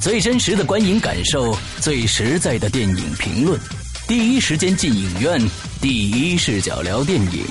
[0.00, 3.60] 最真实的观影感受，最实在的电影评论，
[4.06, 5.40] 第一时间进影院，
[5.80, 7.44] 第一视角聊电影，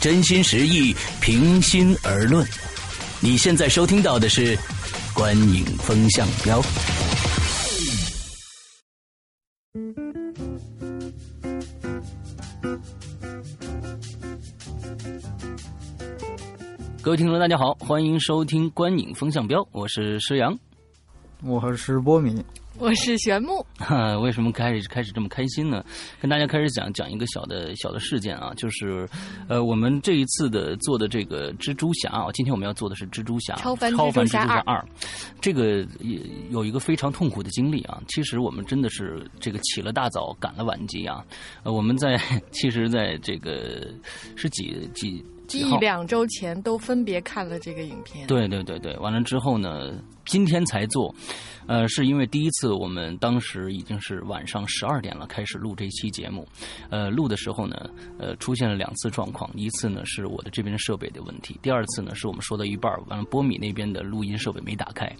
[0.00, 2.44] 真心实意，平心而论。
[3.20, 4.56] 你现在收听到的是
[5.14, 6.60] 《观影风向标》。
[17.00, 20.58] 各位听众，大家好，欢迎收听《观影风向标》，我是施阳。
[21.44, 22.40] 我是波米，
[22.78, 23.66] 我是玄木。
[24.22, 25.84] 为什么开始开始这么开心呢？
[26.20, 29.08] 跟大家开始讲讲一个小的小的事件啊，就是
[29.48, 34.84] 呃，我们这一次的做的这个蜘蛛侠啊，今天我们要做的是蜘蛛侠超凡蜘蛛侠二，
[35.40, 36.20] 这个也
[36.50, 38.00] 有一个非常痛苦的经历啊。
[38.06, 41.24] 其实我们真的是这个起了大早赶了晚集啊。
[41.64, 42.16] 呃，我们在
[42.52, 43.92] 其实在这个
[44.36, 45.24] 是几几几
[45.58, 45.78] 一号？
[45.78, 48.26] 两周前都分别看了这个影片。
[48.26, 49.92] 对对对对，完了之后呢，
[50.24, 51.14] 今天才做，
[51.66, 56.46] 呃，是因为第一次我们当时已经是晚上十二点了，开始录这一期节目，
[56.90, 65.10] 呃，录的时候呢，呃，出现了两次状况，一次呢是我的这边设备的问题，第二次呢是我们说到一半儿，完了波米那边的录音设备没打开，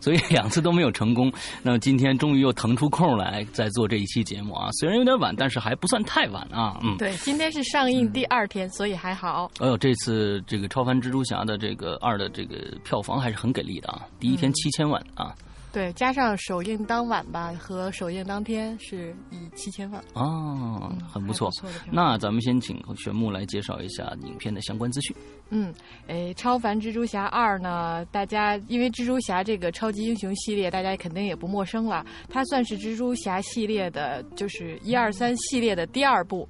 [0.00, 1.32] 所以两次都没有成功。
[1.62, 6.96] 那么今天终于又腾出空来再做这一期节目啊，虽然有点晚，但是还不算太晚啊，嗯。
[6.96, 9.50] 对，今天是上映第二天，所以还好。
[9.58, 14.06] 哎呦，这次这个超凡蜘蛛侠的这个二的这个票房还是很给力的啊！
[14.20, 15.34] 第一天七千万啊！
[15.72, 21.50] 对，加上首映当晚吧和首映当天是以七千万，哦，很不错。
[21.90, 25.16] 那咱们先请玄木来介绍一下影片的相关资讯。
[25.50, 25.74] 嗯，
[26.06, 32.06] 诶，超凡蜘蛛侠二呢，大家因为蜘蛛侠这个超级英雄系列，大家肯定也不陌生了。
[32.28, 36.48] 它算是蜘蛛侠系列的，就是一二三系列的第二部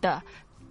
[0.00, 0.22] 的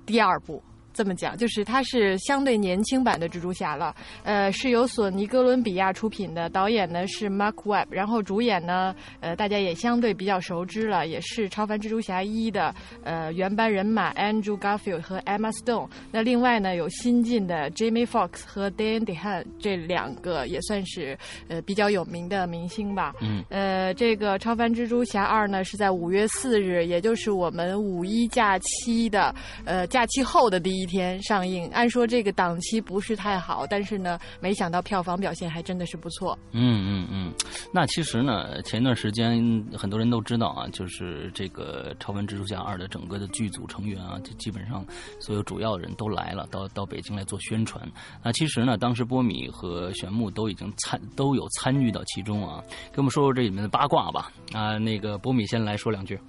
[0.03, 0.63] 第二部。
[0.95, 3.93] 这么讲，就是它是相对年轻版的蜘蛛侠了，
[4.23, 12.73] 呃，是由索尼哥伦比亚出品的，导演呢是 Mark Webb，然后主演呢，呃，大家也相对比较熟知了，也是《超凡蜘蛛侠一》的
[13.03, 15.89] 呃原班人马 Andrew Garfield 和 Emma Stone。
[16.11, 21.17] 那另外呢，有新进的 Jamie Foxx 和 Dan DeHaan 这两个也算是
[21.49, 23.13] 呃比较有名的明星吧。
[23.21, 29.35] 嗯，呃，这个《超凡蜘蛛侠二》呢是在五月四日，也就是我们五一假期的
[29.65, 31.67] 呃假期后的第一天上映。
[31.69, 36.37] 按说这个档期不是太好，但是呢，没想到票房表现还真的是不错。
[36.51, 37.33] 嗯嗯嗯。
[37.71, 44.85] 那其实呢，前一段时间很多人都知道啊，就是这个《超凡蜘蛛侠二》的整个的剧组成员啊，就基本上
[45.19, 47.81] 所有主要的人都来了，到到北京来做宣传。
[48.23, 54.31] 那其实呢，当时波米和玄木都已经参都有参与到其中啊，给我们说说这里面的八卦吧。
[54.53, 56.19] 啊，那个波米先来说两句。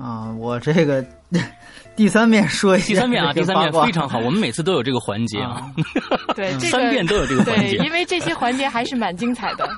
[0.00, 1.04] 啊，我这个
[1.94, 5.70] 第三遍说一下第三遍啊，第三遍非常好，我们每次都有这个环节啊，
[6.34, 7.76] 对，这个三遍都有这个环节，。
[7.76, 9.68] 对因为这些环节还是蛮精彩的。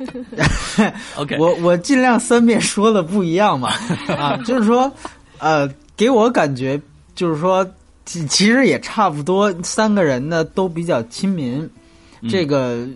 [1.16, 3.70] OK，我我尽量三遍说的不一样嘛，
[4.08, 4.90] 啊，就是说，
[5.38, 6.80] 呃，给我感觉
[7.14, 7.66] 就是说，
[8.06, 11.68] 其其实也差不多，三个人呢都比较亲民，
[12.22, 12.86] 嗯这个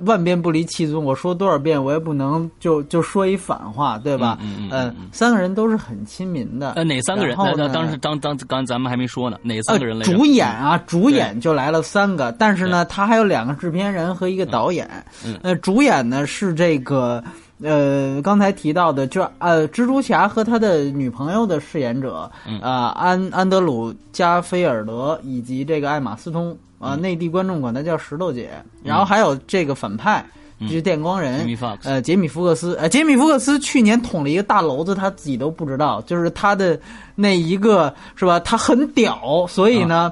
[0.00, 4.38] 万变不离其宗，我说多少遍我也不能就就说一反话，对吧？
[4.42, 7.36] 嗯嗯三个人都是很亲民的，呃，哪三个人？
[7.36, 10.04] 然后当时当当刚咱们还没说呢，哪三个人来？
[10.04, 10.12] 呃？
[10.12, 14.88] 主演啊，主演就来了三个，但是呢，他还有两个制片人和一个导演。
[15.24, 17.22] 嗯呃，主演呢是这个
[17.62, 28.50] 呃刚才提到的，就是呃蜘蛛侠和他的女朋友的饰演者，嗯呃安安德鲁加菲尔德以及这个艾玛斯通啊、嗯内地观众管她叫石头姐，
[28.82, 30.24] 然后还有这个反派。
[30.60, 31.44] 就是电光人
[31.82, 36.78] 呃，杰米福克斯，呃，杰米福克斯去年捅了一个大娄子，他自己都不知道，就是他的
[37.16, 38.38] 那一个是吧？
[38.40, 40.10] 他很屌，所以呢，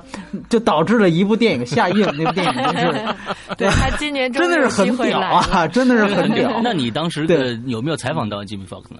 [0.51, 2.01] 就导致了一部电影下映。
[2.19, 3.15] 那部电影就是
[3.57, 6.51] 对他今年真的是很屌啊，真的是很屌。
[6.63, 8.99] 那你当时的有没有采访到 Jimmy Fox 呢？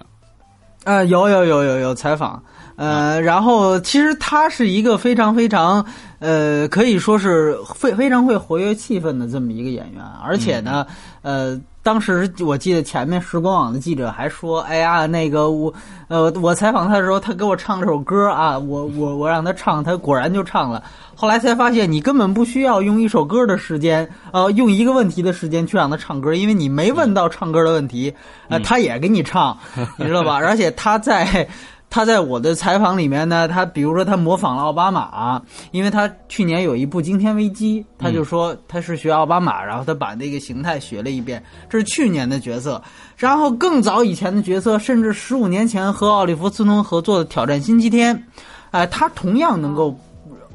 [0.85, 2.41] 呃，有有有有有采访，
[2.75, 5.85] 呃，然后其实他是一个非常非常
[6.19, 10.85] 呃，可以说是非非常会活跃气氛的这么一个演员，而且呢，
[11.21, 11.59] 呃。
[11.85, 15.73] 当时我记得前面时光网的记者还说：“哎呀，那个我，
[16.07, 20.81] 呃，我采访他的时候，他给我唱了首歌啊，我 我我让他唱，他果然就唱了。
[21.13, 28.13] 后来才发现，你根本不需要用一首歌的时间，呃，用一个问题的时间去让他唱歌，因为你没问到唱歌的问题，
[28.47, 29.57] 呃，他也给你唱，
[29.97, 30.35] 你知道吧？
[30.41, 31.45] 而且他在。
[31.93, 42.81] 他在我的采访里面呢，他比如说他模仿了奥巴马，因为他去年有一部《惊天危机》，他就说他是学奥巴马，然后他把那个形态学了一遍，这是去年的角色。
[43.15, 48.17] 然后更早以前的角色，甚至十五年前和奥利弗·斯通合作的《挑战星期天》，
[48.71, 49.95] 哎、他同样能够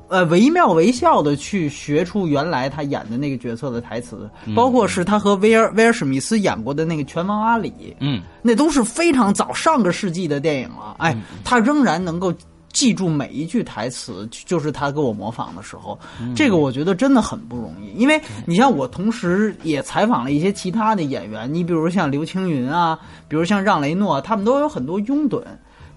[0.08, 7.70] 呃惟妙惟肖的去学出原来他演的那个角色的台词，包括是他和威尔威尔史密斯演过的那个《拳王阿里》，
[8.00, 12.32] 嗯，那都是非常早上个世纪的电影了，哎，他仍然能够。
[12.70, 15.98] 记住每一句台词，就是他给我模仿的时候，
[16.36, 17.98] 这个我觉得真的很不容易。
[17.98, 22.96] 因为你像我，同时也采访了一些其他的演员，你比如像刘青云啊，
[23.26, 25.42] 比如像让雷诺，他们都有很多拥趸。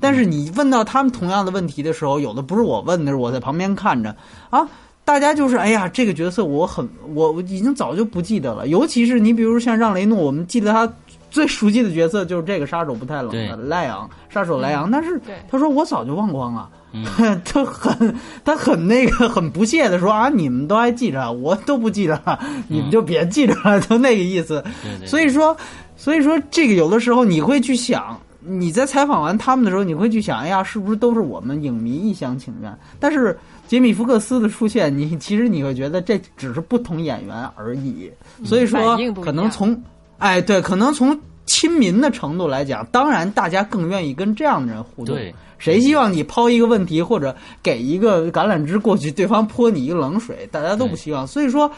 [0.01, 4.13] 但是你问到他们同样的问题的时候，有的不是我问的，是我在旁边看着
[4.49, 4.67] 啊，
[5.05, 8.67] 大家就是哎呀，这个角色我很我我已经早就不记得了。
[8.67, 10.91] 尤其是你比如像让雷诺，我们记得他。
[11.31, 14.91] 最熟悉的角色就是这个杀手不太冷的莱昂，杀手莱昂。
[14.91, 15.17] 但是
[15.49, 16.69] 他说我早就忘光了，
[17.45, 18.13] 他很
[18.43, 22.37] 他很那个很不屑的说啊，你们都还记着，我都不记得了，
[22.67, 24.61] 你们就别记着了，就那个意思。
[25.05, 25.55] 所以说，
[25.95, 32.75] 所以说这个有的时候你会去想，你在采访完他们的时候，你会去想，哎呀，是不是都是我们影迷一厢情愿？
[32.99, 38.11] 但是杰米福克斯的出现，你其实你会觉得这只是不同演员而已。
[38.43, 39.81] 所以说，可能从。
[40.17, 45.17] 哎，对，可能从亲民的程度来讲，当然大家更愿意跟这样的人互动。
[45.57, 50.47] 谁希望你抛一个问题或者给一个橄榄枝过去，对方泼你一个冷水？
[50.51, 51.25] 大家都不希望。
[51.25, 51.71] 所以说，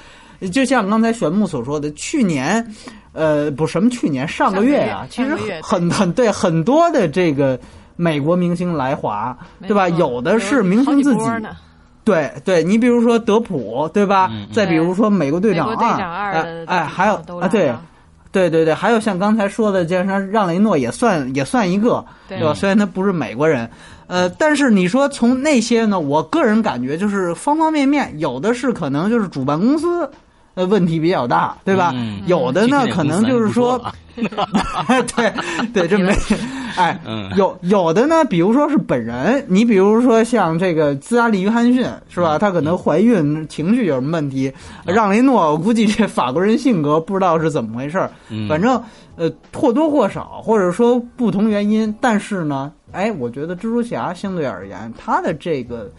[0.51, 2.66] 就像刚才玄木所说的，去年，
[3.13, 7.60] 呃，不什么去年，上个月啊，其实很很 对很多的这个
[7.95, 9.88] 美国明星来华，对吧？
[9.89, 11.25] 有的是明星自己。
[12.04, 14.30] 对对，你比如说德普，对吧？
[14.51, 17.74] 再比如说美国队长二，哎哎，还有啊，对。
[18.33, 22.51] 对对对，还有像刚才说的，就像让雷诺也算也算一个，对吧？
[22.56, 23.69] 虽然他不是美国人，
[24.07, 30.09] 呃，但是你说从那些呢，我个人感觉就是方方面面，有的是可能就是主办公司。
[30.55, 31.94] 呃，问题比较大，对吧？
[32.27, 33.81] 有的呢，可能就是说，
[34.15, 35.33] 对
[35.73, 36.13] 对， 这没，
[36.77, 37.00] 哎，
[37.35, 42.38] 有有的呢，比如说是本人，你比如说像这个兹拉利约翰逊，是吧？
[42.38, 44.53] 他可能怀孕，情绪有什么问题？
[44.85, 48.07] 让雷诺，我估计这法国人性格不知道是怎么回事
[48.47, 48.79] 反正
[49.15, 55.91] 呃或多或少，或者说不同原因，但是呢，哎，我觉得蜘蛛侠相对而言，他的这个。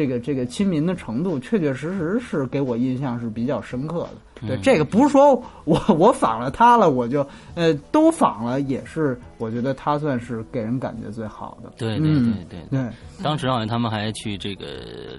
[0.00, 4.46] 这个这个亲民的程度，确确实实是给我印象是比较深刻的。
[4.48, 11.70] 对，这个不是说我 我仿了他了，我就呃都仿了，也是我觉得他算是给人感觉最好的。
[11.76, 12.80] 对对对对对，
[13.22, 14.64] 当时好像他们还去这个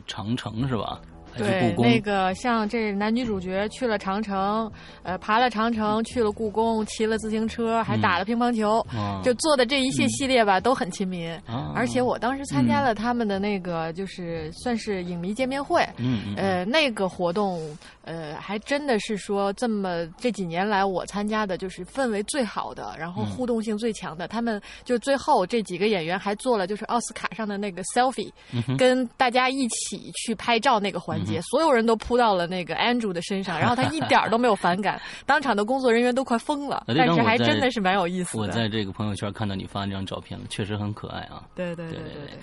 [0.07, 0.99] 长城是吧？
[1.37, 4.71] 对，那个像这男女主角去了长城，
[5.03, 8.85] 呃，爬了长城，去了故宫，骑了自行车，还打了乒乓球，
[9.23, 11.31] 就做的这一系系列吧，都很亲民。
[11.75, 15.87] 而且我当时参加了他们的那个，就是算是影迷见面会，
[16.35, 17.59] 呃，那个活动。
[18.03, 24.27] 呃，还真的是说这么这几年来我参加的就是氛围最好的，然后互动性最强的。
[24.27, 28.31] 他们就最后这几个演员还做了就是奥斯卡上的那个 selfie，
[28.75, 36.83] 跟大家一起去拍照那个环节，所有人都扑到了那个 Andrew 的身上，然后他一点都没有反感， 当场的工作人员都快疯了。
[36.87, 38.43] 但是还真的是蛮有意思的。
[38.43, 41.43] 我在这个朋友圈看到你发那张照片了，确实很可爱啊。
[41.55, 42.39] 对对对对对。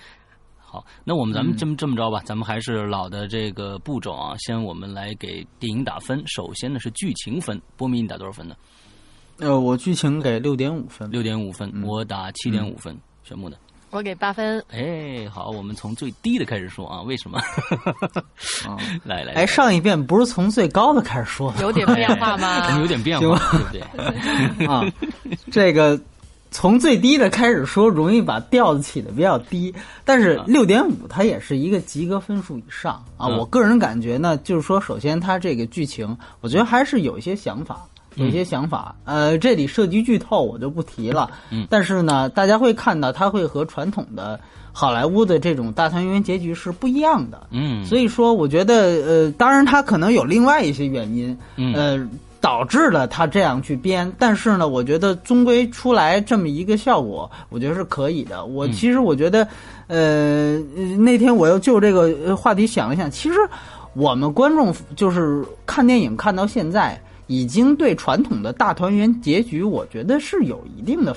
[0.57, 4.35] 好，那我们咱们这么这么着吧，咱们还是老的这个步骤啊。
[4.37, 8.55] 先我们来给电影打分，首先呢是剧情分，波米你打多少分呢？
[9.39, 13.57] 呃，我剧情给六点五分，六点五分，我打七点五分，玄木的。
[13.91, 14.63] 我给八分。
[14.71, 17.39] 哎，好，我们从最低的开始说啊，为什么？
[19.03, 22.65] 来来，哎，上一遍不是从最高的开始说，有点变化吗？
[22.67, 23.37] 我 们有点变化，
[23.71, 24.65] 对不对？
[24.67, 24.85] 啊，
[25.51, 25.99] 这个。
[26.51, 29.71] 从最低的开始说，容易把调子起的比较低。
[30.03, 33.27] 但是六点五，它也是一个及格分数以上啊。
[33.27, 37.85] 我个人感觉呢，就是说，首先它这个剧情，我觉得还是有一些想法，
[38.19, 38.95] 有些想法。
[39.05, 41.31] 呃，这里涉及剧透，我就不提了。
[41.49, 41.65] 嗯。
[41.69, 44.39] 但是呢，大家会看到，它会和传统的
[44.71, 47.47] 好莱坞的这种大团圆结局是不一样的。
[47.51, 47.85] 嗯。
[47.85, 51.37] 所以说，我觉得，呃，当然它可能有另外一些原因。
[51.55, 51.73] 嗯。
[51.73, 52.09] 呃。
[52.41, 58.45] 导致了他这样去编，但是呢，我觉得终归出来这么一个效果，我觉得是可以的。
[58.45, 59.45] 我其实我觉得，
[59.87, 60.57] 呃，
[60.97, 63.35] 那天我又就这个话题想了想，其实
[63.93, 66.97] 我们观众就是看电影看到现在，
[67.29, 71.15] 已经对传统的大团圆结局，我觉得是有一定的，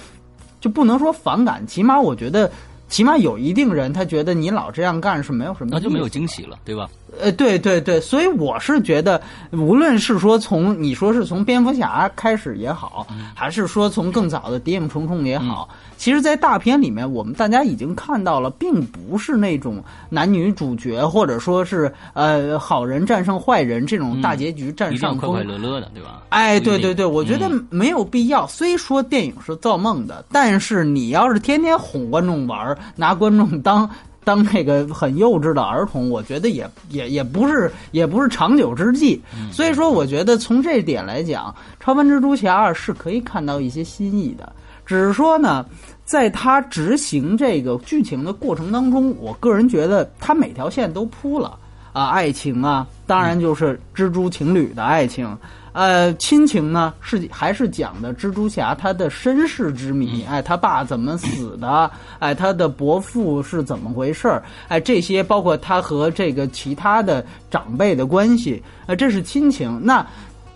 [0.61, 2.49] 就不能说反感，起码我觉得。
[2.89, 6.87] 起码有一定人，他觉得你老这样干是没有什么，那就没有惊喜了，对吧？
[7.21, 15.69] 呃，对对对，所以我是觉得，无论是说从你说是从蝙蝠侠开始也好，还是说从更早的谍影重重也好。
[15.97, 26.23] 其实，在大片里面，我们大家已经看到了，并不是那种男女主角，或者说是呃好人战胜坏人这种大结局占上风，快快乐乐的，对吧？
[26.31, 28.45] 哎，对对对，我觉得没有必要。
[28.49, 33.89] 虽说电影是造梦的，但是你要是天天哄观众玩，拿观众当
[34.25, 39.21] 当那个很幼稚的儿童，我觉得也也也不是也不是长久之计。
[39.51, 44.53] 所以说，我觉得从这点来讲，《超凡蜘蛛侠二》是可以看到一些新意的。
[44.85, 45.65] 只是说呢，
[46.05, 51.59] 在他执行这个剧情的过程当中，我个人觉得他每条线都铺了
[51.93, 55.37] 啊，爱情啊，当然就是蜘蛛情侣的爱情。
[55.73, 69.81] 呃，亲情呢是还是讲的蜘蛛侠他的身世之谜，哎，他爸怎么死的， 哎，他的伯父是怎么回事儿，哎，这些包括他和这个其他的长辈的关系，呃，这是亲情。
[69.83, 70.07] 那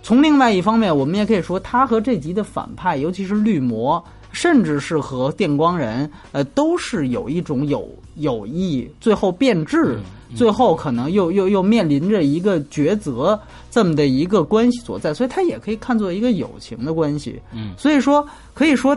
[0.02, 4.04] 从另外一方面，我们也可以说，他和这集的反派，尤其是绿魔，
[4.36, 9.98] 甚至是和电光人，呃，都是有一种有有意，最后变质。
[10.34, 13.40] 最后可能又又又面临着一个抉择
[13.70, 17.40] 这么的一个关系所在，所以它也可以看作一个友情的关系。
[17.54, 18.94] 嗯，所以说可以说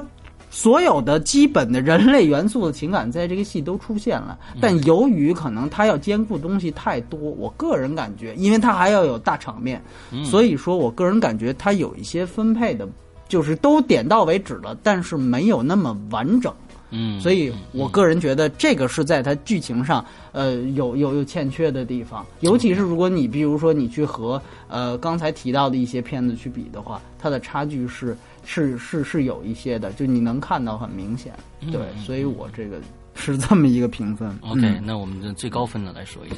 [0.49, 9.81] 所有的基本的人类元素的情感在这个戏都出现了，但由于可能它要兼顾东西太多，我个人感觉，因为它还要有大场面，
[10.25, 12.89] 所以说我个人感觉它有一些分配的，
[13.29, 16.53] 就是都点到为止了，但是没有那么完整。
[16.91, 22.25] 嗯，所以我个人觉得这个是在它剧情上，呃，有有有欠缺的地方。
[22.39, 31.31] 尤其是如果你比如说你去和呃刚才提到的一些片子去比的话，它的差距是是是是有一些的，就你能看到很明显。
[31.71, 32.81] 对，所以我这个
[33.13, 34.27] 是这么一个评分。
[34.41, 36.37] OK，那我们的最高分的来说一下。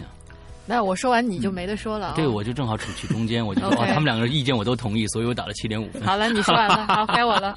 [0.72, 2.13] 那我说完你就没得说了啊。
[2.16, 6.01] 这个我就正好处于中间，我就 他们两个人意见我都同意，所以我打了七点五分。
[6.04, 7.54] 好了，你说完了， 好，该我了。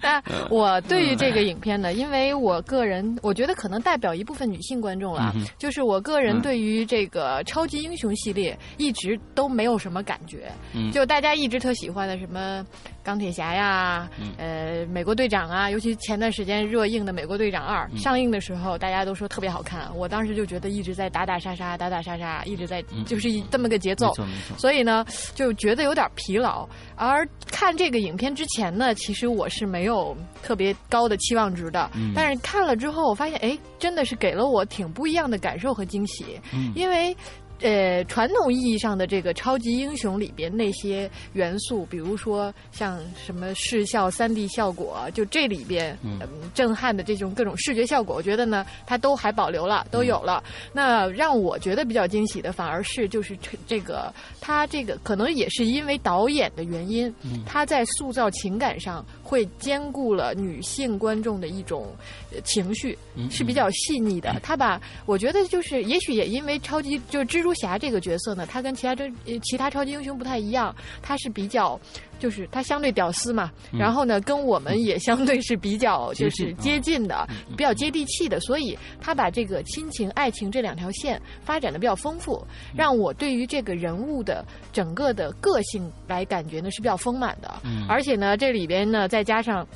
[0.00, 10.92] 那我对于这个影片呢，因为我个人，我觉得可能代表一部分女性观众了，嗯就是我个人对于这个超级英雄系列一直都没有什么感觉，嗯。
[10.92, 12.64] 就大家一直特喜欢的什么
[13.02, 14.32] 钢铁侠呀，嗯。
[14.38, 17.98] 呃，美国队长啊，尤其前段时间热映的《美国队长二》嗯。
[17.98, 24.12] 上映的时候，大家都说特别好看，我当时就觉得一直在打打杀杀，打打杀杀，一直在就是这么个节奏。
[24.58, 25.02] 所以呢，
[25.34, 26.68] 就觉得有点疲劳。
[26.94, 31.90] 而看这个影片之前呢，其实我是没有特别高的期望值的。
[31.94, 36.38] 嗯但是看了之后，我发现，哎，真的是给了我挺不一样的感受和惊喜。
[36.52, 37.16] 嗯因为。
[37.60, 50.42] 呃，传统意义上的这个超级英雄里边那些元素，比如说像什么视效、三 D 效果，就这里边、嗯呃震撼的这种各种视觉效果，我觉得呢，它都还保留了，都有了。
[50.72, 57.12] 那让我觉得比较惊喜的，反而是就是这这个他这个可能也是因为导演的原因，
[57.46, 61.94] 他在塑造情感上会兼顾了女性观众的一种
[62.32, 62.98] 呃情绪，
[63.30, 64.40] 是比较细腻的。
[64.42, 71.78] 他把我觉得就是，也许也因为超级就是蜘蛛侠这个角色呢，他跟其他真呃其他超级英雄不太一样，他是比较。
[72.20, 77.26] 就是他相对屌丝嘛，然后呢，跟我们也相对是比较就是接近的，
[77.56, 87.54] 比较接地气的，所以他把这个亲情、爱情这两条线发展的比较丰富，让我对于这个人物的整个的个性来感觉呢是比较丰满的，
[87.88, 89.66] 而且呢，这里边呢再加上。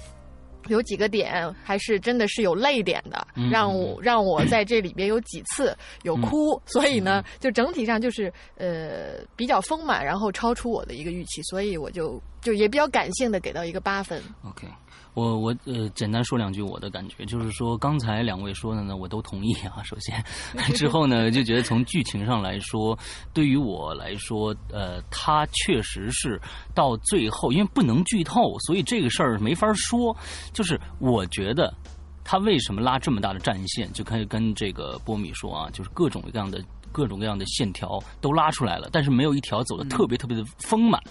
[0.69, 14.23] 有几个点还是真的是有泪点的，让我让我在这里边有几次有哭，所以呢，就整体上就是呃比较丰满，然后超出我的一个预期，所以我就就也比较感性的给到一个八分。
[14.45, 14.67] OK，
[15.15, 19.83] 我我呃简单说两句我的感觉，就是说刚才两位说的呢，我都同意啊。
[19.83, 20.23] 首先，
[20.75, 22.99] 之后呢就觉得从剧情上来说，
[23.33, 26.41] 对于我来说，呃，他确实是
[26.75, 30.17] 到最后，因为不能剧透，所以这个事儿没法说。
[30.53, 31.73] 就是我觉得
[32.25, 36.63] 他为什么拉这么大的战线，就可以跟这个波米说啊，就是各种各样的。
[36.95, 41.03] 各种各样的线条都拉出来了，但是没有一条走的特别特别的丰满。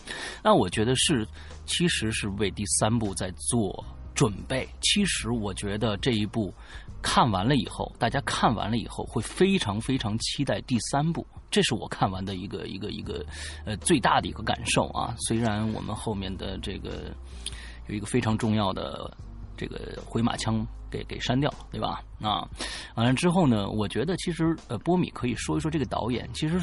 [0.41, 1.27] 那我觉得是，
[1.65, 3.85] 其实是为第三部在做
[4.15, 4.65] 准备。
[4.79, 6.53] 其实我觉得这一部
[7.01, 11.27] 看完了以后，大家看完了以后会非常非常期待第三部。
[11.51, 13.23] 这是我看完的一个一个一个
[13.65, 15.13] 呃最大的一个感受啊。
[15.19, 17.13] 虽然我们后面的这个
[17.87, 19.15] 有一个非常重要的
[19.57, 22.01] 这个回马枪给给删掉了，对吧？
[22.21, 22.47] 啊，
[22.95, 26.61] 完了之后呢，我觉得其实呃波米可以说一说这个导演，其实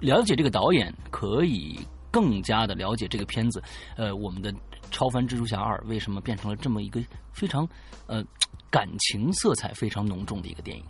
[0.00, 1.78] 了解这个导演可以
[2.10, 3.62] 更加的了解这个片子，
[3.96, 4.52] 呃，我们的
[4.90, 7.00] 《超凡蜘蛛侠二》为什么变成了这么一个
[7.32, 7.68] 非常
[8.06, 8.24] 呃
[8.70, 10.84] 感情色彩非常浓重的一个电影。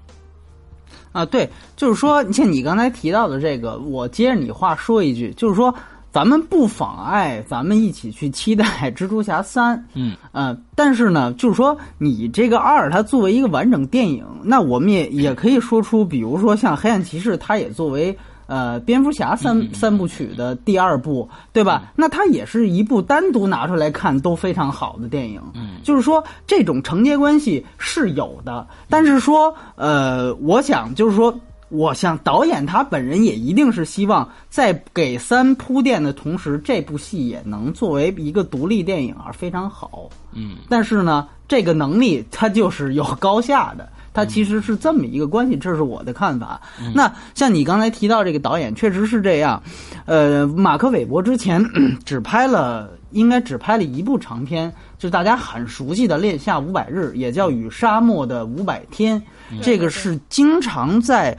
[1.13, 5.75] 啊，对，就是说，像你刚才提到的这个，我接着你话说一句，就是说，
[6.11, 21.93] 咱们不妨碍咱们一起去期待《蜘蛛侠三》， 嗯，呃，但是呢，就是说，你这个二，它作为一个完整电影，那我们也也可以说出，比如说像《黑暗骑士》，它也作为呃蝙蝠侠三三部曲的第二部，对吧？
[21.95, 25.41] 那它也是一部单独拿出来看都非常好的电影。
[25.55, 31.39] 嗯，就是说这种承接关系是有的，但是说呃，我想就是说。
[31.69, 40.09] 我想导演他本人也一定是希望在给三铺垫的同时，这部戏也能作为一个独立电影而非常好。
[40.33, 46.61] 嗯，但是呢，这个能力它就是有高下的，它其实是这么一个关系，这是我的看法。
[46.95, 49.61] 那像你刚才提到这个导演，确实是这样。
[50.05, 51.65] 呃，马克·韦伯之前
[52.05, 59.21] 只拍了，应该只拍了一部长片，就是大家很熟悉的《恋夏五百日》，也叫《与沙漠的五百天》。
[59.63, 61.37] 这个是经常在，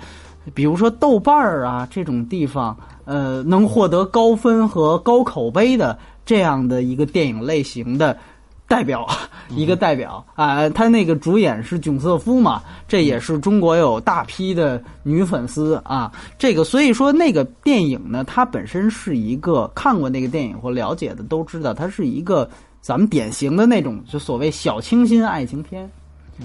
[0.55, 2.75] 比如说豆瓣儿啊这种地方，
[3.05, 8.17] 呃，能获得高分和高口碑的这样的一个电影类型的
[8.69, 9.05] 代表，
[9.49, 10.69] 一个代表啊。
[10.69, 16.09] 他那个主演是囧瑟夫嘛，这也是中国有大批的女粉丝啊。
[16.37, 22.49] 这个所以说那个电影呢，它本身是一个看过那个电影或了解的都知道，它是一个
[22.79, 25.89] 咱们典型的那种就所谓小清新爱情片。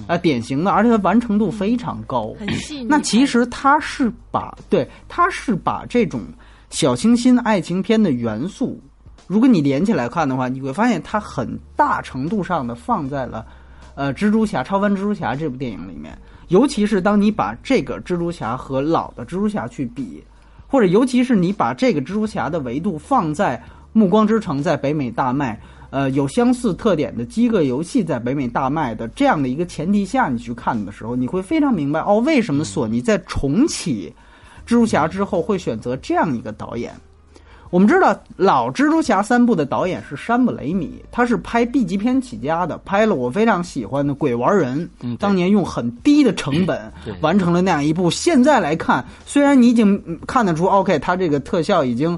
[0.09, 2.87] 啊，典型的，而且它完成度非常高，很细腻。
[2.87, 6.21] 那其实它是把对，它是把这种
[6.69, 8.81] 小清新爱情片的元素，
[9.27, 13.45] 如果你连起来看的话，你会发现它很大程度上的放在了
[13.95, 16.17] 呃蜘蛛侠、超凡蜘蛛侠这部电影里面。
[16.49, 20.23] 尤其是当你把这个蜘蛛侠和老的蜘蛛侠去比，
[20.67, 23.57] 或者尤其是你把这个蜘蛛侠的维度放在
[23.93, 25.59] 《暮光之城》在北美大卖。
[25.91, 34.13] 呃，有相似特点的饥饿游戏在北美大卖的这样的一个前提下，你去看的时候，你会非常明白哦，为什么索尼在重启
[34.67, 36.93] 蜘蛛侠之后会选择这样一个导演。
[37.75, 48.09] 我们知道，老蜘蛛侠三部的导演是山姆雷米，他是拍 B 级片起家的，拍了我非常喜欢的《鬼玩人》，当年用很低的成本完成了那样一部。
[48.09, 52.17] 现在来看，虽然你已经看得出，OK，他这个特效已经。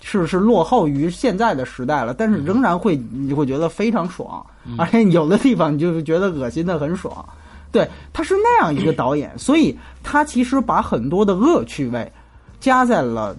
[0.00, 4.42] 是是落后于现在的时代了，但是仍然会你会觉得非常爽，
[4.78, 7.22] 而且有的地方你就是觉得恶心的很爽。
[7.70, 12.10] 对，他是那样一个导演，所以他其实把很多的恶趣味
[12.58, 13.36] 加在了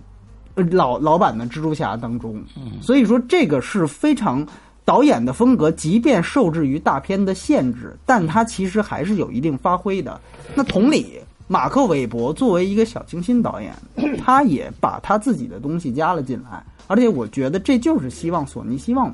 [0.64, 2.44] 老老版的蜘蛛侠当中。
[2.82, 4.46] 所以说这个是非常
[4.86, 10.20] 导演的风格，即便受制于大片的限制，但他其实还是有一定发挥的。
[10.56, 11.20] 那同理。
[11.52, 13.74] 马克·韦伯作为一个小清新导演，
[14.24, 19.12] 他也把他自己的东西加了进来，而且我觉得这就是希望索尼希望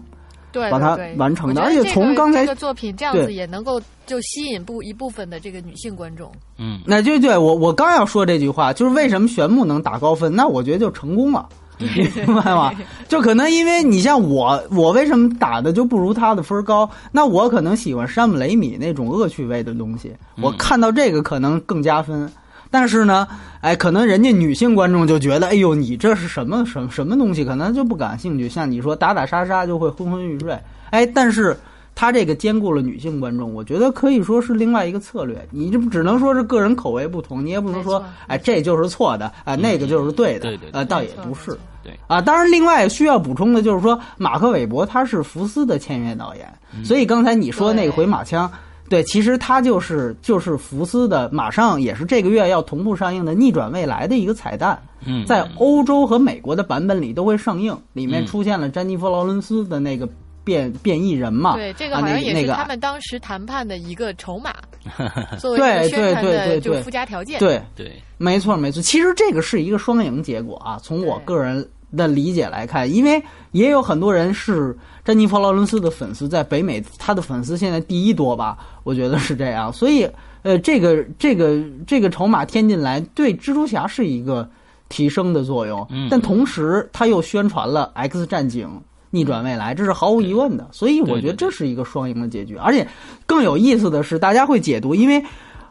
[0.72, 1.62] 把它完成的。
[1.62, 6.32] 而且从刚才这个作品这样子也能够就吸引部一部分的这个女性观众。
[6.58, 10.36] 嗯，那就对我我刚要说这句话，就是为什么玄木能打高分？
[10.36, 11.48] 那我觉得就成功了。
[11.78, 12.10] 明
[12.42, 12.72] 白吗？
[13.10, 16.90] 就可能因为你像我，我为什么打的就不如他的分高？
[17.12, 22.32] 那我可能喜欢山姆雷米那种恶趣味的东西，我看到这个可能更加分。
[22.76, 23.26] 但是呢，
[23.62, 27.46] 哎，可能人家女性观众就觉得，哎呦，你这是什么什么什么东西？
[27.46, 28.50] 可能就不感兴趣。
[28.50, 30.60] 像你说打打杀杀就会昏昏欲睡，
[30.90, 31.56] 哎，但是。
[31.98, 35.48] 他这个兼顾了女性观众，我觉得可以说是另外一个策略。
[35.50, 42.20] 你这只能说是个人口味不同，你也不能说，哎，这就是错的，哎，那个就是对的，对对，呃，倒也不是，对啊。
[42.20, 48.52] 当然，另外需要补充的就是说，马克·韦伯他是福斯的签约导演，所以刚才你说那个回马枪，
[48.90, 60.08] 对，其实它就是就是福斯的，马上也是这个月要同步上映的《逆转未来》的一个彩蛋，嗯在欧洲和美国的版本里都会上映，里面出现了詹妮弗·劳伦斯的那个。
[60.46, 61.56] 变变异人嘛？
[61.56, 64.54] 对，这个好像也是他们当时谈判的一个筹码，
[65.42, 67.40] 作为对宣传的就附加条件。
[67.40, 68.80] 对对，没错没错。
[68.80, 70.80] 其实这个是一个双赢结果啊。
[70.84, 73.22] 从我个人的理解来看，因为
[73.52, 78.58] 也有很多人是詹妮弗·劳伦斯的粉丝，在北美，他的粉丝现在第一多吧？
[78.84, 79.72] 我觉得是这样。
[79.74, 80.10] 所以，
[80.44, 84.50] 呃，这个这个这个筹码添进来，对蜘蛛侠是一个
[84.90, 85.86] 提升的作用。
[85.90, 88.68] 嗯，但同时他又宣传了《X 战警》。
[89.12, 92.58] 逆转未来，这是毫无疑问的，所以我觉得这是一个双赢的结局。
[92.58, 92.86] 而且
[93.26, 95.24] 更有意思的是，大家会解读，因为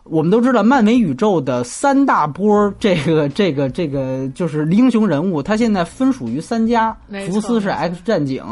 [0.05, 8.45] 我们都知道漫威宇宙的三大波，这个 这个这个就是英雄人物，他现在分属于三家，福斯是 X 战警，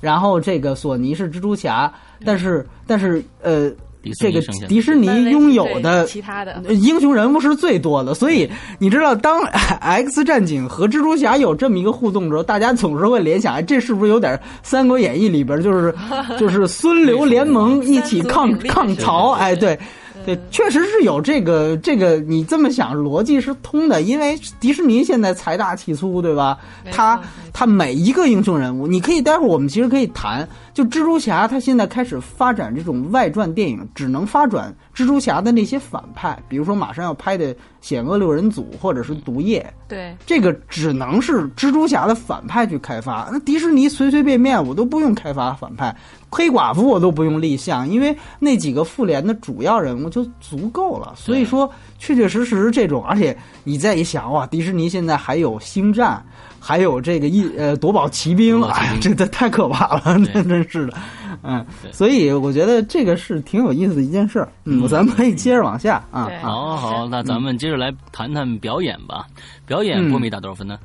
[0.00, 1.92] 然后这个索尼是蜘蛛侠，
[2.24, 3.70] 但是但是呃。
[4.18, 6.60] 这个迪士尼拥有的其他的。
[6.74, 9.40] 英雄人物是最多的，所以你知道，当
[9.80, 15.94] X 战警和蜘蛛侠有这么一个互动的时候，大家总是会联想，这是不是有点《三国演义》里边就是
[16.36, 19.30] 就是孙刘联盟一起抗抗曹？
[19.34, 19.78] 哎，对。
[20.24, 26.58] 对，确实是有这个这个，你这么想逻辑是通的，因为迪士尼现在财大气粗，对吧？
[26.90, 27.20] 他
[27.52, 43.28] 他每一个英雄人物，你可以待会儿我们其实可以谈，就蜘蛛侠，他现在开始发展这种外传电影，只能发展蜘蛛侠的那些反派，比如说马上要拍的险恶六人组或者是毒液，对，这个只能是蜘蛛侠的反派去开发。
[43.30, 45.94] 那迪士尼随随便便我都不用开发反派，
[46.30, 51.12] 黑寡妇我都不用立项，因为那几个复联的主要人物就足够了。
[51.16, 51.70] 所以说，
[52.02, 56.20] 确确实实这种，而且你再一想哇，迪士尼现在还有星战。
[56.64, 60.94] 还有这个一呃夺宝奇兵，哎呀，这这太可怕了， 那真是的，
[61.42, 64.46] 嗯，所以我觉得这个是挺有意思的一件事。
[64.64, 66.30] 嗯，咱们可以接着往下啊。
[66.40, 69.26] 好好，那咱们接着来谈谈表演吧。
[69.66, 70.78] 表演波米打多少分呢？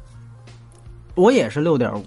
[1.13, 2.03] 我也是六点五，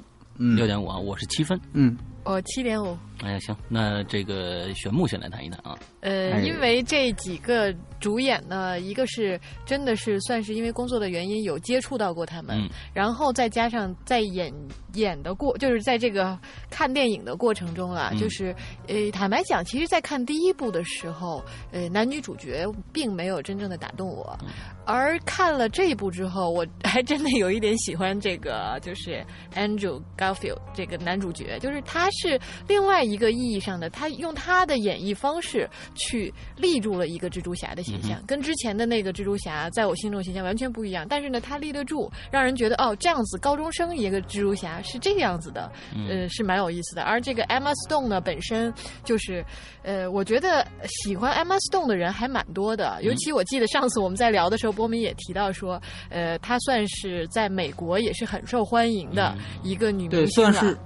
[0.57, 2.97] 六点五啊，我是七分，嗯，我七点五。
[3.23, 5.79] 哎呀，行，那这个玄木先来谈一谈啊。
[6.01, 14.53] 呃，因为这几个主演呢，一个是真的是算是因为工作的原因有接触到过他们，然后再加上在演
[14.95, 16.39] 演的过，就是在这个
[16.71, 18.55] 看电影的过程中啊，就是
[18.89, 24.39] 呃，坦白讲，其实，在看第一部的时候，呃，男女主角并没有真正的打动我，
[24.87, 29.23] 而看了这一部之后，我 还真的有一点喜欢这个，就是
[29.55, 35.69] Andrew Garfield 这个男主角，就是他是另外一个意义上的，他用他的演绎方式。
[35.95, 41.07] 去立住了一个蜘蛛侠的形象，跟之前的那个蜘蛛侠在我心中形象完全不一样。
[41.09, 45.71] 但是呢，他立得住，让人觉得哦，这样子高中生一个蜘蛛侠是这个样子的，
[46.09, 47.03] 呃，是蛮有意思的。
[47.03, 48.73] 而这个 Emma Stone 呢，本身
[49.05, 49.45] 就是，
[49.83, 52.99] 呃，我觉得喜欢 Emma Stone 的人还蛮多的。
[53.03, 60.61] 尤其我记得上次我们在聊的时候，波米也提到说，呃，她算是在美国也是很受欢迎的一个女明星了。
[60.61, 60.77] 对，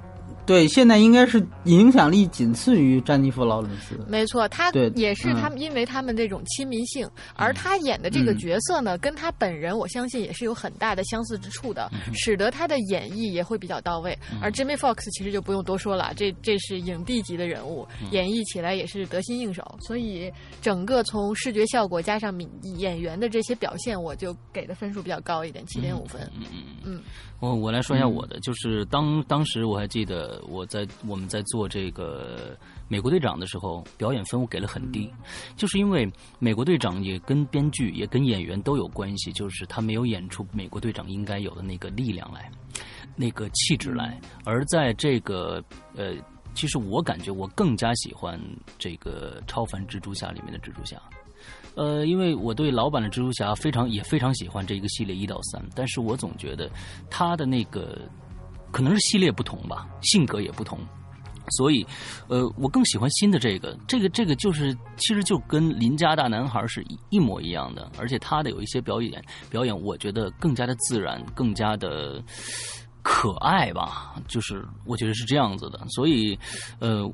[0.68, 3.98] 现在应该是影响力仅次于詹妮弗·劳伦斯。
[4.08, 14.16] 没错，他也是他们，因为他们这种亲民性，而他演的这个角色呢，跟他本人我相信也是有很大的相似之处的， 使得他的演绎也会比较到位。
[14.42, 19.62] 而 Jimmy Fox 其实就不用多说了，这这是影帝级的人物，演绎起来也是得心应手。
[19.80, 20.30] 所以
[20.60, 22.34] 整个从视觉效果加上
[22.78, 26.20] 演员的这些表现，我就给的分数比较高一点，七点五分。
[26.36, 27.02] 嗯嗯嗯。
[27.40, 32.56] 我我来说一下我的，就是当当时我还记得我在我们在做这个
[32.88, 35.10] 美国队长的时候，表演分我给了很低，
[35.56, 42.50] 就是因为美国队长也跟编剧也跟演员都有关系，就是他没有演出美国队长应该有的那个力量来，
[43.16, 45.62] 那个气质来，而在这个
[45.94, 46.14] 呃，
[46.54, 48.40] 其实我感觉我更加喜欢
[48.78, 51.00] 这个超凡蜘蛛侠里面的蜘蛛侠。
[51.74, 56.70] 呃，因为我对老版的蜘蛛侠非常也非常喜欢这一个系列一到三，但是我总觉得
[57.10, 57.98] 他的那个
[58.74, 60.80] 可能是系列不同吧，性格也不同，
[61.50, 61.86] 所以
[62.26, 72.20] 呃，我更喜欢新的这个，这个这个就是其实就跟邻家大男孩是一一模一样的，而且他的有一些表演表演，我觉得更加的自然，更加的
[73.00, 76.36] 可爱吧，就是我觉得是这样子的，所以
[76.80, 77.08] 呃。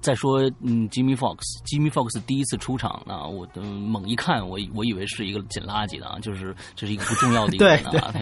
[0.00, 8.14] 再说，嗯，Jimmy Fox，Jimmy Fox 第一次出场呢，我猛一看，我我以为是一个捡垃圾的啊，就是这是一个不重要的一个 人啊，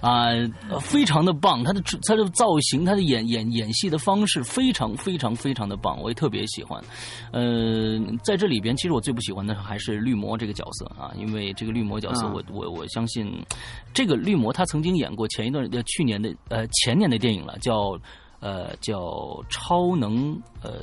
[0.00, 6.82] 啊，非常的棒，他的他的造型，他的演演演戏的方式非常非常非常的棒，我也特别喜欢。
[7.32, 13.44] 呃，在这里边，其实我最不喜欢的还是绿魔这个角色啊，因为这个绿魔角色，我我我相信，
[13.92, 17.98] 这个绿魔他曾经演过前一段呃去年的呃前年的电影了，叫
[18.38, 20.80] 呃叫超能呃。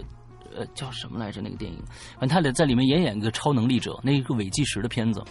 [0.55, 1.41] 呃，叫什么来着？
[1.41, 1.77] 那个电影，
[2.19, 5.23] 反正他俩在里面也演一个超能力者，那一个伪纪实的片子，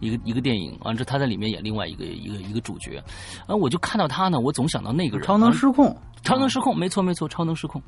[0.00, 0.76] 一个一个电影。
[0.82, 3.02] 完之后他在里面演另外一个一个一个主角，
[3.46, 7.80] 啊，我就看到他呢，我总想到那个人，超能失控，超能失控，没错没错，超能失控。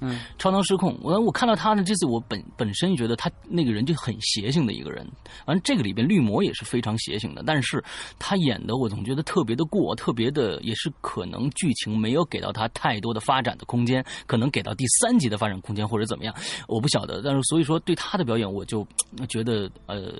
[0.00, 0.98] 嗯，超能失控。
[1.02, 5.06] 我我看到他呢，这次我本本身觉得他那个人就很邪性的一个人。
[5.46, 7.82] 完，这个里边绿魔也是非常邪性的，但是
[8.18, 16.34] 他演的我总觉得特别的过，特别的也是可能剧情没有给到他太多的发展的空间，可能给到第三集的发展空间或者怎么样，
[16.68, 17.22] 我不晓得。
[17.22, 18.86] 但是所以说对他的表演，我就
[19.28, 20.12] 觉得呃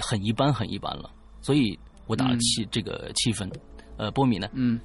[0.00, 1.10] 很一般，很一般了。
[1.40, 3.50] 所以我打了七这个七分。
[3.96, 4.48] 呃，波米呢？
[4.54, 4.80] 嗯，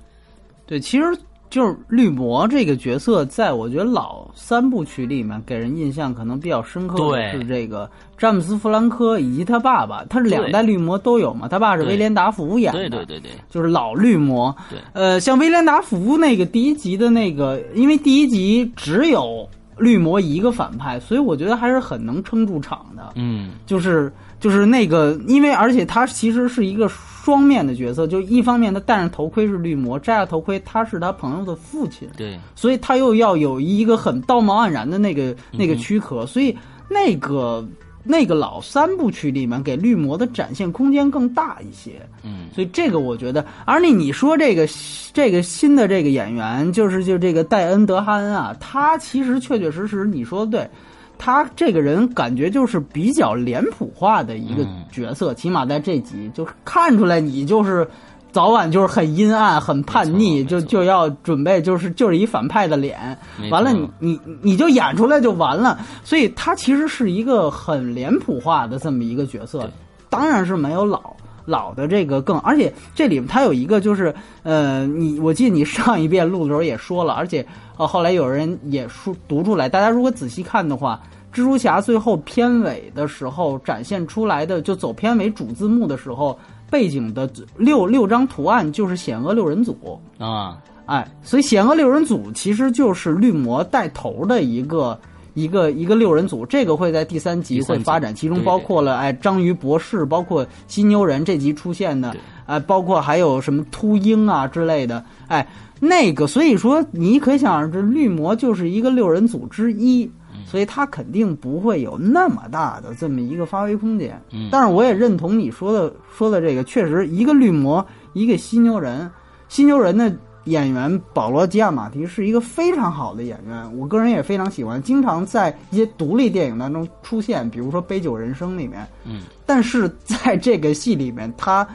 [0.65, 1.04] 对，其实。
[1.49, 11.47] 就是绿魔这个角色，在我觉得老三部曲里面给人印象可能比较深刻的是这个詹姆斯·弗兰科以及他爸爸，他是两代绿魔都有嘛？
[11.47, 14.53] 他爸是威廉·达福演的，对对对对，就是老绿魔。
[14.69, 23.13] 对，呃，像威廉·达福那个第一集的那个，因为第一集只有绿魔一个反派，所以我觉得还是很能撑住场的。
[23.15, 26.89] 嗯，就是就是那个，因为而且他其实是一个。
[27.25, 36.55] 双面的角色，就一方面他戴上头盔是绿魔，摘下头盔他是他朋友的父亲，对，所以他又要有一个很道貌岸然的那个那个躯壳，所以
[36.88, 37.67] 那个
[38.03, 44.67] 那个老三部曲里面给绿魔的展现空间更大一些，嗯，所以这个我觉得，而那你说这个
[45.11, 50.69] 这个新的这个演员，就是就这个戴恩德哈恩啊，他其实确确实实你说的对。
[51.17, 54.84] 他这个人感觉就是比较脸谱化的一个嗯。
[54.91, 57.88] 角色，起码在这集就看出来你就是
[58.32, 63.17] 早晚就是很阴暗、很叛逆，就就要准备就是就是一反派的脸。
[63.49, 69.69] 完了你你你就演出来就完了，所以他其实是一个很脸谱化的这么一个角色，
[70.10, 71.15] 当然是没有老。
[71.47, 77.45] 老的这个更，而且这里面它有一个就是，呃，你我记得你上一遍录的时候也说了，而且
[77.77, 81.01] 呃后来有人也说读出来，大家如果仔细看的话，
[81.33, 94.97] 蜘蛛侠最后片尾的时候展现出来的，就走片尾主字幕的时候，背景的六六张图案就是险恶六人组，啊，哎，所以险恶六人组其实就是绿魔带头的一个
[95.35, 105.47] 一个一个六人组，这个会在第三集会发展，其中包括了哎章鱼博士，包括犀牛人这集出现的对，哎，包括还有什么秃鹰啊之类的，哎，
[105.79, 110.09] 那个所以说你可以想而知，绿魔就是一个六人组之一。
[110.33, 110.45] 嗯。
[110.45, 114.47] 所以他肯定不会有那么大的这么一个发挥空间，嗯。
[114.51, 119.09] 但是我也认同你说的说的这个，确实一个绿魔，一个犀牛人，
[119.49, 120.13] 犀牛人的
[120.45, 128.88] 演员保罗·吉亚马提是一个非常好的演员，我个人也非常喜欢，经常在一些独立电影当中出现，比如说《杯酒人生》里面。
[129.03, 131.67] 嗯，但是在这个戏里面，他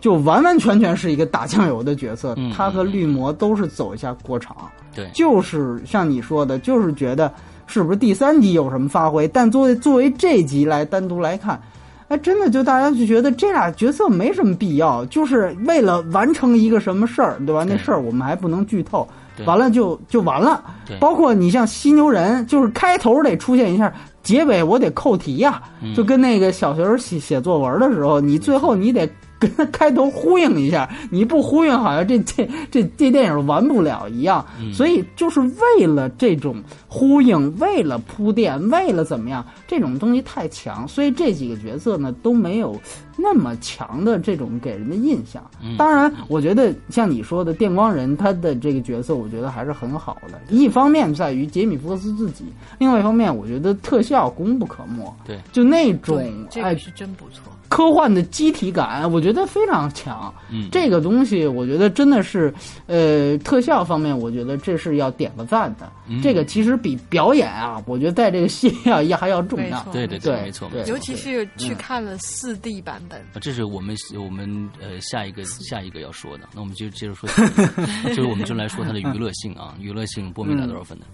[0.00, 4.56] 就完完全全是一个打酱油的角色，嗯他和绿魔都是走一下过场。
[4.94, 7.32] 对，就是像你说的，就是觉得
[7.66, 9.26] 是不是第三集有什么发挥？
[9.28, 11.60] 但作为作为这集来单独来看，
[12.08, 17.64] 哎，真的就大家就觉得这俩角色没什么必要，就是为了完成一个什么事儿，对吧？
[17.68, 19.06] 那事儿我们还不能剧透，
[19.44, 20.64] 完了就就完了。
[20.98, 23.92] 包括你像犀牛人，就是开头得出现一下，
[24.22, 29.06] 结尾我得扣题呀、嗯就跟那个小学生写写作文的时候，你最后你得
[29.40, 34.44] 跟他开头呼应一下，你不呼应，好像这这这这电影完不了一样。
[34.60, 42.78] 嗯所以就是为了这种呼应，为了铺垫，为了怎么样，这种东西太强，所以这几个角色呢都没有
[43.16, 45.42] 那么强的这种给人的印象。
[45.62, 50.40] 嗯当然，我觉得像你说的电光人，他的这个角色，我觉得还是很好的。
[50.48, 52.44] 一方面在于杰米·福克斯自己，
[52.78, 55.04] 另外一方面，我觉得特效功不可没。
[55.24, 56.18] 对，就那种
[56.56, 57.52] 哎个是真不错。
[57.68, 60.32] 科幻的机体感，我觉得非常强。
[60.50, 62.52] 嗯，这个东西，我觉得真的是，
[62.86, 65.90] 呃，特效方面，我觉得这是要点个赞的。
[66.08, 69.82] 嗯这个其实比表演啊，我觉得在这个戏要要还要重要。
[69.92, 77.28] 对对对没错，对尤其是去看了四 D 版本，啊，这是我们我们呃下一个下一个要说的，那我们就接着说
[78.08, 81.04] 就是我们就来说它的娱乐性啊，娱乐性波米打多少分呢？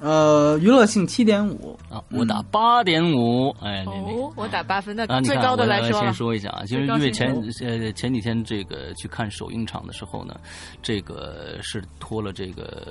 [0.00, 10.34] 呃，娱乐性七点五，啊，我打八点五，哎，哦，我打八分，那最高的来说先，说一下啊，就是因为前呃前几天这个去看首映场的时候呢，
[10.82, 12.88] 这个是拖了这个。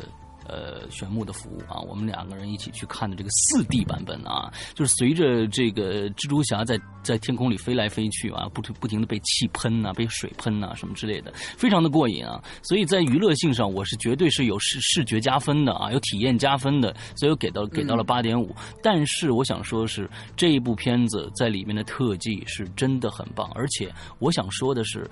[0.50, 12.44] 呃，玄牧的服务啊，我们两个人一起去看的这个四 D 版本啊，就是随着这个蜘蛛侠在在天空里飞来飞去啊，不停不停的被气喷呐、被水喷呐、什么之类的，非常的过瘾啊。
[12.64, 18.56] 所以在娱乐性上，我是绝对是有视视觉加分的啊，有体验加分的，所以我给到给到了八点五。
[18.82, 25.10] 但是我想说的是，这一部片子在里面的特技是真的很棒，而且我想说的是，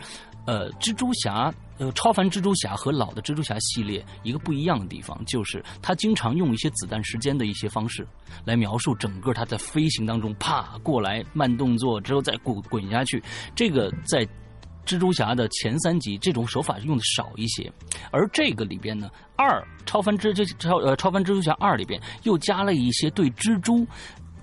[0.47, 1.53] 呃，蜘蛛侠。
[1.79, 8.03] 呃，超凡蜘蛛侠和老的蜘蛛侠系列一个不一样的地方，就是他经常用一些子弹时间的一些方式
[8.43, 13.21] 来描述整个他在飞行当中啪过来慢动作之后再滚滚下去，
[13.55, 14.27] 这个在
[14.88, 17.71] 蜘蛛侠的前三集这种手法用的少一些，
[18.10, 23.86] 而这个里边呢，二超凡蜘这超呃超凡蜘蛛侠二里边又加了一些对蜘蛛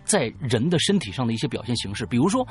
[0.05, 2.47] 在人的身体上的一些表现形式，比如说。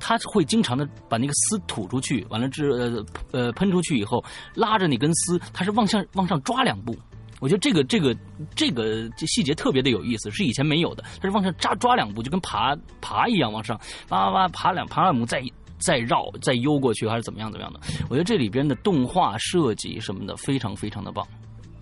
[0.00, 6.96] 他会经常的把那个丝吐出去，完了之呃呃喷出去以后，拉着那根丝，他是往上往上抓两步。
[7.38, 8.14] 我觉得这个这个
[8.54, 11.02] 这个这细节特别的有意思，是以前没有的。
[11.20, 15.42] 他是往上扎抓两步，就跟爬爬一样往上哇哇哇爬两爬两步，再
[15.78, 17.80] 再绕再悠过去，还是怎么样怎么样的？
[18.10, 21.26] 我觉得这里边的动画设计什么的非常非常的棒。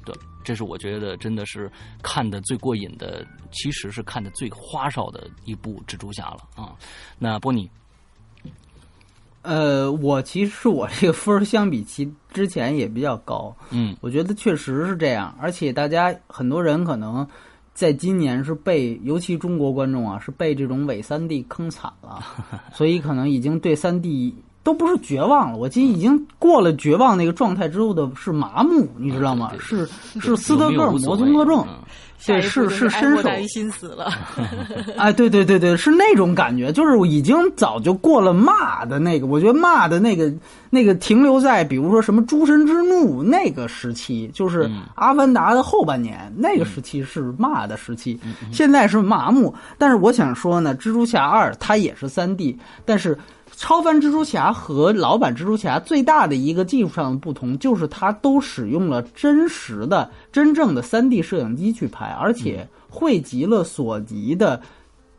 [0.05, 1.69] 对，这是我觉得真的是
[2.05, 6.73] 看的最过瘾的，其实是看的最花哨的一部蜘蛛侠了啊。
[7.19, 7.69] 那波尼。
[9.49, 13.97] 呃，我其实我这个分儿相比其之前也比较高，嗯。
[14.03, 17.27] 我觉得确实是这样，而且大家很多人可能
[17.73, 22.23] 在今年是被，尤其中国观众啊，是被这种伪三 D 坑惨了，
[22.75, 29.53] 所以可能已经对三 D 都不是绝望了，我记得已经过了绝望那个状态之后的是麻木，你知道吗？
[29.59, 29.89] 是
[30.21, 31.65] 是斯德哥尔摩综合症。
[31.69, 31.75] 嗯
[32.27, 34.13] 对，是是哀深受莫大于心死了。
[34.97, 40.31] 哎，对对对对，是那种感觉，就是我已经早就过了骂的那个，我觉得骂的那个
[40.69, 48.19] 那个停留在比如说什么诸神之怒那个时期，就是嗯阿凡达的后半年那个时期是骂的时期，
[48.53, 49.55] 现在是麻木。
[49.79, 53.17] 但是我想说呢，蜘蛛侠二它也是三 D，但是。
[53.57, 64.61] 超凡蜘蛛侠和老版蜘蛛侠最大的一个技术上的不同，就是它都使用了真实的、真正的 3D 摄影机去拍，而且汇集了索尼的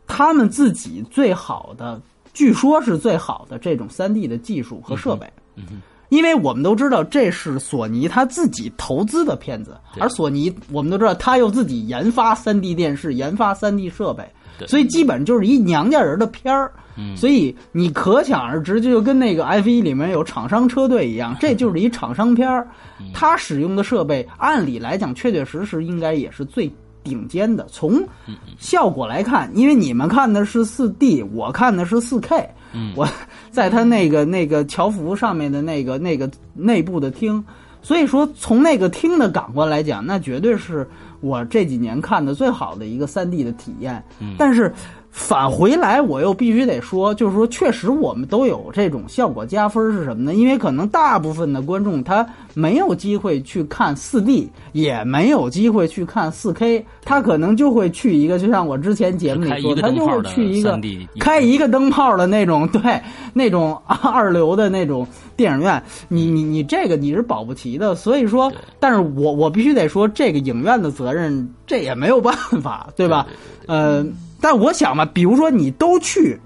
[0.06, 2.00] 他们自己最好的，
[2.32, 5.30] 据说是最好的这种 3D 的技术和设备。
[5.56, 16.72] 嗯哼因为我们都知道这是索尼他自己投资的片子，而索尼我们都知道他又自己研发 3D 电视、研发 3D 设备，对所以基本就是一娘家人的片儿。
[16.96, 17.16] 嗯。
[17.16, 22.66] 所以你可想而知，就跟那个 F 一里面有厂商车队一样，这就是一厂商片儿。
[23.00, 23.06] 嗯。
[23.14, 26.70] 他使用的设备，按理来讲，确确实实应该也是最
[27.02, 27.66] 顶尖的。
[27.70, 32.92] 从嗯效果来看，因为你们看的是四 D，我看的是四 K，嗯。
[32.96, 33.08] 我
[33.50, 37.42] 在他那个那个乔服上面的那个那个内部的厅，
[37.80, 40.86] 所以说从那个厅的感官来讲，那绝对是
[41.20, 44.02] 我这几年看的最好的一个三 D 的体验。
[44.20, 44.72] 嗯但是
[45.10, 50.34] 返回来，我又必须得说，就是说，确实我们都有这种效果加分是什么呢？
[50.34, 60.80] 因为可能大部分的观众他没有机会去看四 D，也没有机会去看四 K，他可能就会去一个，就像我之前节目里说，他就会去一个
[61.18, 73.26] 开一个灯泡的那种，对，那种 二流的那种电影院，你你你这个你是保不齐的，所以说，但是我我必须得说，这个影院的责任，这也没有办法，对吧？
[73.66, 74.04] 呃，
[74.40, 76.40] 但我想嘛，比如说你都去，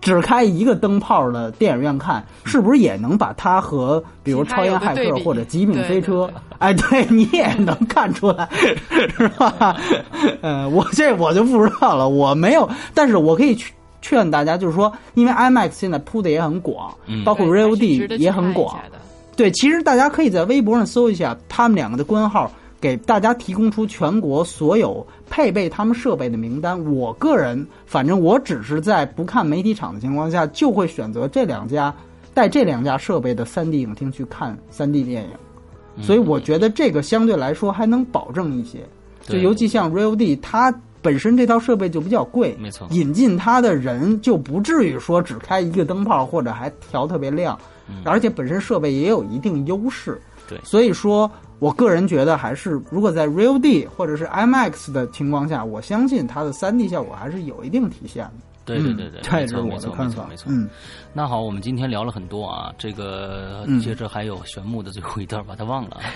[0.00, 8.48] 只开一个灯泡的电影院看，是不是也能把它和比如超验骇客或者极品飞车 哎，对你也能看出来，
[9.16, 9.76] 是吧？
[10.40, 13.72] 呃，我这我就不知道了，我没有，但是我可以去。
[14.06, 17.24] 劝大家就是说，因为 IMAX 现在铺的也很广，嗯。
[17.24, 18.78] 包括 Real 是 D 也很广。
[19.34, 22.52] 对，其实大家可以在微博上搜一下他们两个的官号，
[22.84, 26.78] 给大家提供出全国所有配备他们设备的名单。
[26.84, 31.94] 我个人，反正我只是在不看媒体场的情况下，就会选择这两家
[32.34, 35.30] 带这两家设备的 3D 影厅去看 3D 电影。
[35.96, 38.80] 嗯所以我觉得这个相对来说还能保证一些，
[39.22, 40.70] 就对尤其像 Real D，它
[41.00, 47.58] 本身这套设备就比较贵，没错引进它的人就不至于说只开一个灯泡或者还调特别亮，
[48.04, 50.20] 而且本身设备也有一定优势。
[50.48, 58.32] 对所以说我个人觉得还是如果在 Real D 或者是 IMAX 的情况下，我相信它的 3D 效果还是有一定体现的。
[58.64, 60.52] 对对对对，没错没错的看法没错没错。
[60.52, 60.68] 嗯，
[61.12, 66.00] 那好，我们今天聊了很多啊，这个嗯接着还有玄木的最后一段，把它忘了。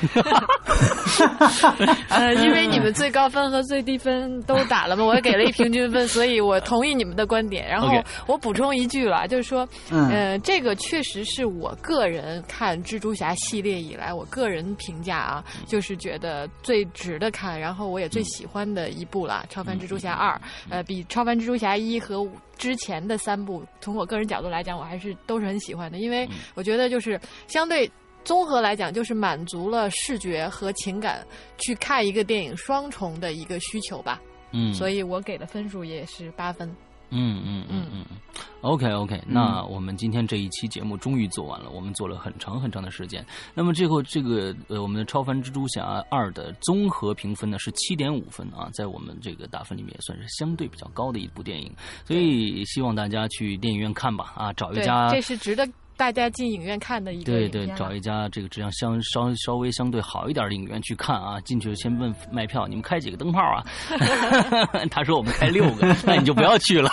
[2.09, 7.67] 呃，因为你们最高分和最低分都打了嘛，我也给了一平均分，所以我同意你们的观点。
[7.69, 20.35] 然后 我补充一句了，就是说，嗯呃，这个确实是我个人看蜘蛛侠系列以来，我个人评价啊，就是觉得最值得看，然后我也最喜欢的一部了，《超凡蜘蛛侠二》。
[20.71, 22.27] 呃，比《超凡蜘蛛侠一》和
[22.57, 27.91] 之前的三部，从我个人角度来讲，我还是都是很喜欢的，因为我觉得就是相对。
[28.25, 34.21] 综合来讲，就是满足了视觉和情感去看一个电影双重的一个需求吧，
[34.53, 36.71] 嗯，所以我给的分数也是八分。
[37.11, 38.17] 嗯嗯嗯嗯嗯
[38.61, 43.25] ，OK OK，那我们今天这一期节目终于做完了，我们做了很长很长的时间。
[43.55, 51.73] 那么最后这个呃，我们的《超凡蜘蛛侠二》的综合评分呢是七点五分啊，在我们这个打分里面也算是相对比较高的一部电影，
[52.05, 55.67] 所以希望大家去电影院看吧啊，找一家，这是值得
[55.99, 61.41] 大家进影院看的一个对对，找一家这个质量相稍稍微相对好一点的影院去看啊。
[61.41, 63.65] 进去先问卖票，你们开几个灯泡啊？
[64.91, 66.89] 他说我们开六个， 那你就不要去了。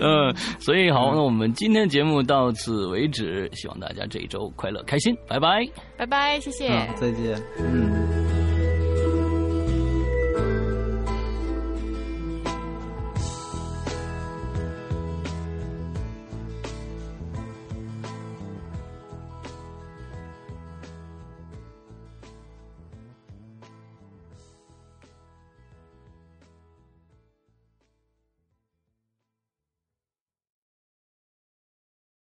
[0.00, 5.68] 嗯， 所以好，那我们今天节目到此为止，希望大家这一周快乐开心，拜拜。
[5.98, 6.68] 拜拜，谢谢。
[6.68, 7.42] 嗯，再见。
[7.58, 8.37] 嗯。